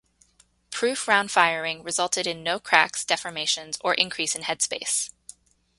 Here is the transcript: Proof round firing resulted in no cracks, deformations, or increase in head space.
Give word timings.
Proof 0.71 1.07
round 1.07 1.29
firing 1.29 1.83
resulted 1.83 2.25
in 2.25 2.41
no 2.41 2.59
cracks, 2.59 3.05
deformations, 3.05 3.77
or 3.81 3.93
increase 3.93 4.33
in 4.33 4.41
head 4.41 4.63
space. 4.63 5.11